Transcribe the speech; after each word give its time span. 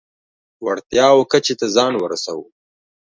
وړتیاوو 0.65 1.29
کچه 1.31 1.53
ته 1.59 1.65
ځان 1.75 1.93
ورسوو. 1.97 2.45